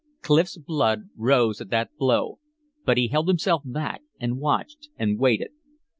Clif's 0.23 0.57
blood 0.57 1.09
rose 1.15 1.61
at 1.61 1.69
that 1.69 1.95
blow, 1.95 2.39
but 2.85 2.97
he 2.97 3.09
held 3.09 3.27
himself 3.27 3.61
back 3.63 4.01
and 4.19 4.39
watched 4.39 4.89
and 4.97 5.19
waited. 5.19 5.51